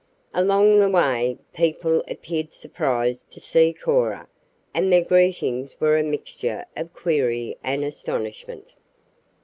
[0.33, 4.27] Along the way people appeared surprised to see Cora,
[4.73, 8.73] and their greetings were a mixture of query and astonishment.